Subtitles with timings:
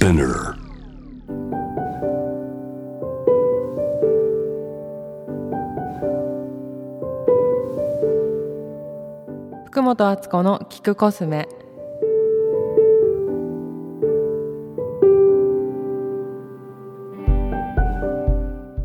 [0.00, 0.54] Spinner.
[9.66, 11.46] 福本敦子の聞くコスメ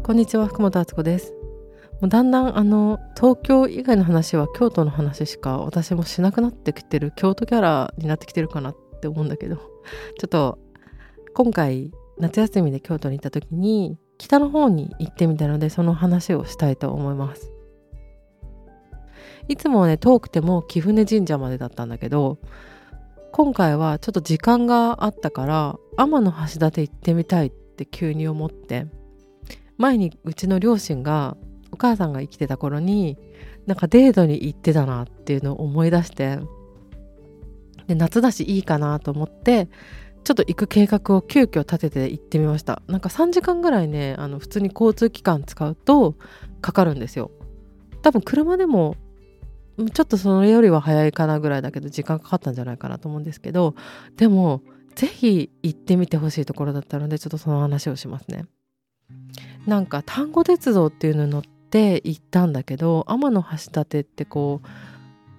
[0.03, 1.33] こんにちは福本敦子です
[2.01, 9.55] もうだんだんあの東京以外の話は京都の話しか私もしなくなってきてる京都キャラになってきてるかなって思うんだけど。
[9.55, 10.59] ちょっと
[11.35, 17.51] 今回夏休みで京都に行った時に北の方に行ってみたのでその話をしたいと思います。
[19.49, 22.39] いつもはね遠くても貴船神社までだったんだけど
[23.33, 26.31] 今回はちょっと時間があったから天橋
[26.65, 28.87] 立行ってみたいって急に思って
[29.77, 31.35] 前にうちの両親が
[31.71, 33.17] お母さんが生きてた頃に
[33.67, 36.39] なんかデートに行ってたなっていうのを思い出して
[37.87, 39.67] で夏だしいいかなと思って
[40.25, 42.81] ちょっと行く計画を急遽立てて行ってみました。
[42.87, 46.15] なんか3時間ぐらいねあの普通に交通機関使うと
[46.61, 47.29] かかるんですよ。
[48.01, 48.95] 多分車でも
[49.93, 53.75] ちょっとそれよりは早いかなぐらいだけど時間かかったんじゃないかなと思うんですけど
[54.17, 54.61] でも
[54.95, 58.45] 是非行ってみてほしいところだったのでちょっとその話をしますね。
[59.67, 64.67] なんか丹後鉄道っていうのに乗って行ったんだけど天橋立ってこう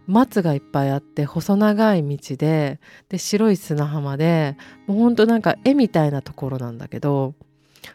[0.06, 7.34] 松がいっぱいあって細長い道でで白い砂浜でもうほんとなんか絵みたいなところなんだけど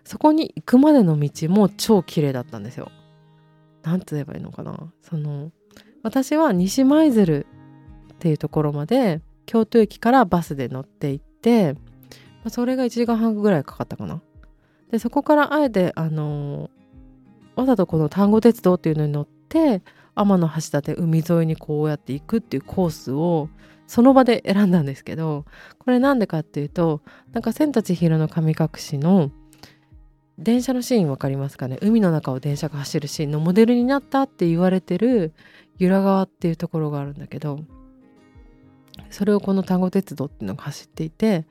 [0.04, 2.92] そこに行くまでの道も超綺麗だったんですよ。
[3.84, 5.52] なんて言えばいいのかなその
[6.04, 7.48] 私は西舞鶴
[8.14, 11.76] っていうところまで京都駅からバスで乗って行って
[12.48, 14.22] それが1時間半ぐらいかかったかな。
[14.92, 16.70] でそこからあえてあの
[17.56, 19.82] わざとこの丹後鉄道っていうのに乗って
[20.16, 23.50] 天橋立海沿いにこうやって行くっていうコースを
[23.88, 25.46] その場で選んだんですけど
[25.80, 27.02] これなんでかっていうと
[27.34, 29.32] なんか千と千尋の神隠しの
[30.38, 31.78] 電車のシーン分かりますかね？
[31.82, 35.34] 海の中を電車が走るシーンのモデルになったって言われてる
[35.78, 37.60] 由良川っていうところがあるんだけど
[39.10, 41.46] それをこの丹後鉄道っていうのが走っていて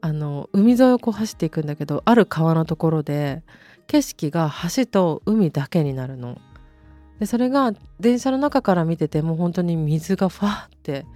[0.00, 3.42] あの海沿いをこう走っていくんだけどある川のところで
[3.86, 6.38] 景色が橋と海だけになるの。
[7.20, 11.06] でそれが電車の中から見てても本当に水がファーって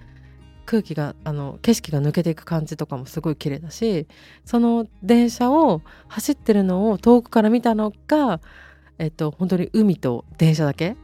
[0.65, 4.07] 空気があの景色が抜けていく感じとかもすごい綺麗だし
[4.45, 8.39] その電車を走ってるのを遠くから見たのが、
[8.97, 10.95] えっと、本当に海と電車だけ？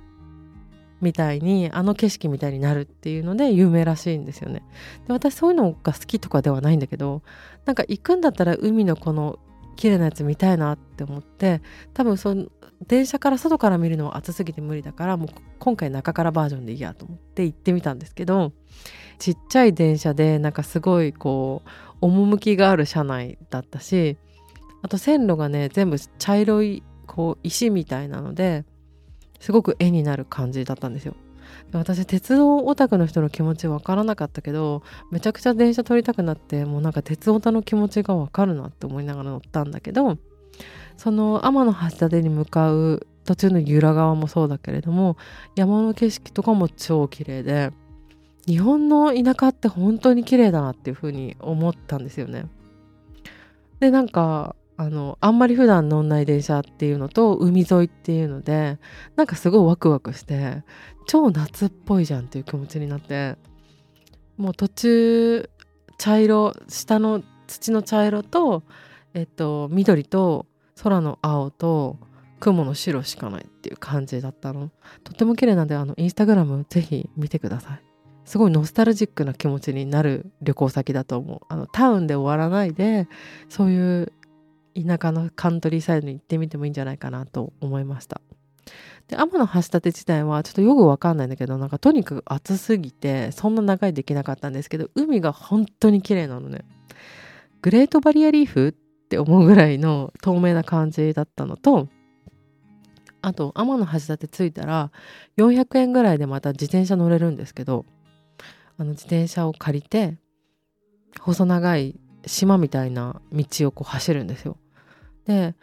[1.01, 4.61] みたいにあの景色みたいになるっていうので有名らしいんですよね。
[5.07, 7.23] で私そういうのが好きとかではないんだけど
[7.65, 9.39] なんか行くんだったら海のこの
[9.75, 11.61] 綺麗なやつ見たいなって思って
[11.93, 12.47] 多分その
[12.87, 18.53] 電車から外から見るのは暑すぎて無理だからもう今回中からバージョンでいいやと思って行ってみたんですけど
[19.19, 21.69] ちっちゃい電車でなんかすごいこう
[22.01, 24.17] 趣がある車内だったし
[24.81, 28.65] あと線路がね全部茶色いこう石みたいなので
[29.39, 31.15] すごく絵になる感じだったんですよ。
[31.73, 40.17] 私鉄道オタクの人の気持ち分からなかったけどめちゃくちゃ電車撮りたくなってもうなんか鉄オタの気持ちが分かるなって思いながら乗ったんだけど
[40.97, 45.17] その天橋立に向かう途中の由良川もそうだけれども
[45.55, 47.71] 山の景色とかも超綺麗で
[48.47, 52.45] 日本の田舎って本当に綺麗だなっていう風に思ったんですよね。
[53.79, 58.79] でなんかあのあんまり普段乗んない電車っていうのと海沿いっていうので
[59.15, 60.63] なんかすごいワクワクして
[61.05, 63.37] 超夏っぽいじゃんっていう気持ちになって。
[64.37, 65.49] もう途中
[65.99, 68.63] 茶色下の土の茶色と、
[69.13, 70.47] えっと、緑と
[70.81, 71.99] 空の青と
[72.39, 74.71] 雲の白しかないっていう感じだったの。
[75.03, 77.83] とっても綺麗なんであのインスタグラムぜひ見てください。
[78.25, 81.39] すごいノスタルジックな気持ちになる旅行先だと思う。
[81.49, 83.07] あのタウンで終わらないで
[83.47, 84.13] そういう
[84.75, 88.21] 田舎のカントリーサイドに行ってみてもいいんじゃないかなと思いました
[89.07, 96.63] で天橋立自体はちょっとよくわかんないんだけどなんかとにかく暑すぎてそんな長いできなかったんですけど海が本当に綺麗なのね
[97.61, 98.71] グレートバリアリーフっ
[99.09, 101.87] て思うぐらいの透明な感じだったのと
[103.21, 104.91] あと天橋立着いたら
[105.37, 107.85] 400円ぐらいでまた自転車乗れるんですけど
[108.77, 110.17] あの自転車を借りて
[111.19, 114.57] 細長い島みたいな道をこう走るんですよ。
[115.25, 115.55] で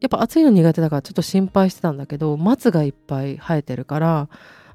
[0.00, 4.28] やっぱ暑いの苦手だからちょっと心配してたんだけど松がいっぱい生えてるから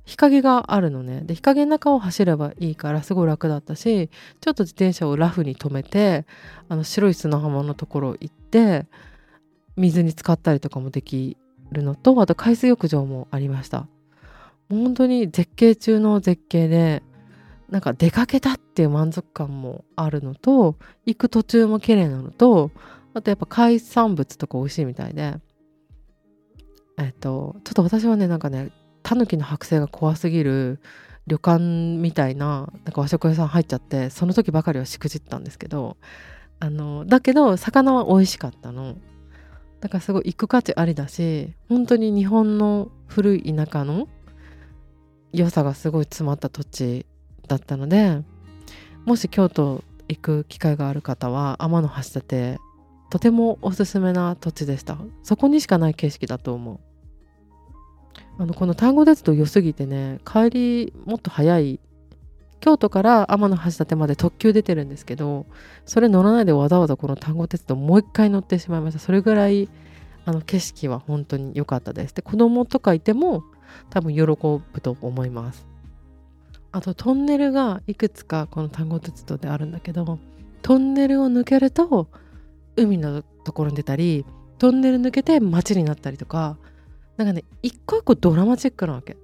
[0.03, 1.21] 日陰があるのね。
[1.21, 4.09] で日陰の中を走ればいいからすごい楽だったし
[4.41, 6.25] ちょっと自転車をラフに止めて
[6.69, 8.87] あの白い砂浜のところ行って
[9.77, 11.37] 水に浸かったりとかもでき
[11.71, 13.87] るのとあと海水浴場もありました。
[14.69, 17.03] 本当に絶景中の絶景で
[17.69, 20.75] なんか出かけたっていう満足感もあるのと
[21.05, 22.71] 行く途中も綺麗なのと
[23.13, 25.35] あとやっぱ海産物とか美味しいみたいで。
[26.97, 28.71] えっとちょっと私はねなんかね
[29.01, 30.79] タヌキの剥製が怖すぎる
[31.27, 31.59] 旅館
[31.97, 35.97] みたいななんか和食屋さん入っちゃってその時ばかりはしくじったんですけど
[36.59, 38.95] あのだけど魚は美味しかったの。
[39.79, 44.07] だからすごい行く価値ありだし本当に日本の古い田舎の
[45.33, 47.07] 良さがすごい詰まった土地
[47.47, 48.21] だったので
[49.05, 52.59] もし京都行く機会がある方は天橋立
[53.11, 54.97] とてもおすすめな土地でした。
[55.21, 56.79] そこにしかない景色だと思う。
[58.39, 61.79] あのこの丹後鉄道良すぎてね帰りもっと早い
[62.61, 65.45] 京都から天橋立まで特急出てるんですけど
[65.85, 68.99] それ乗らないでわざわざこの丹後鉄道もう一回乗ってしまいました。
[68.99, 69.69] それぐらい
[70.23, 72.15] あの景色は本当に良かったです。
[72.15, 73.43] で子供とかいても
[73.89, 75.67] 多分喜ぶと思います。
[76.71, 80.17] あとトンネルがいくつかこの丹後鉄道であるんだけど
[80.61, 82.07] トンネルを抜けると
[82.75, 84.25] 海のところに出たり
[84.57, 86.57] トンネル抜けて街になったりとか
[87.17, 89.17] なんかね一個一個ドラマチックなわけ。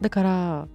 [0.00, 0.68] だから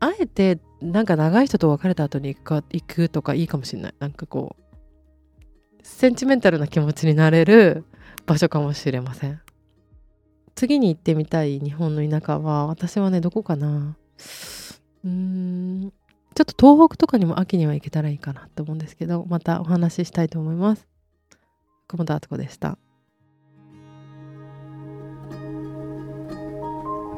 [0.00, 3.94] あえてなんか長い人と別れた後に行くか行くとかいいかもしれない。
[3.98, 4.64] なんかこう
[5.82, 7.84] センチメンタルな気持ちになれる
[8.26, 9.40] 場所かもしれません。
[10.54, 13.96] 次に行ってみたい日本の田舎は私はねどこかな。
[15.04, 15.92] うーん。
[16.34, 20.86] ちょっと東北とかにも秋には行けたらいいかなと思うんですけどまたお話ししたいと思います。
[21.88, 22.78] 久保田敦子でした。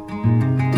[0.09, 0.76] thank you